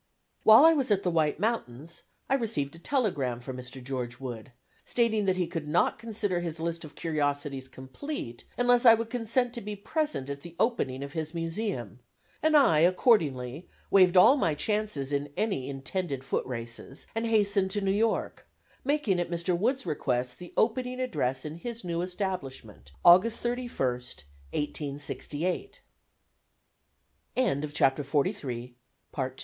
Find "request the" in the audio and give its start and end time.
19.85-20.51